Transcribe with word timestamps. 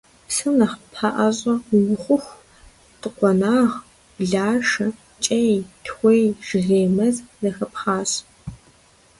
Псым 0.27 0.53
нэхъ 0.59 0.77
пэӀэщӀэ 0.93 1.53
ухъуху 1.93 2.39
дыкъуэнагъ, 2.99 3.75
блашэ, 4.15 4.87
кӀей, 5.23 5.53
тхуей, 5.85 6.25
жыгей 6.47 6.85
мэз 6.95 7.15
зэхэпхъащ. 7.39 8.11